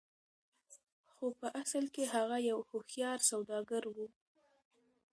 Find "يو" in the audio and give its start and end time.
2.49-2.57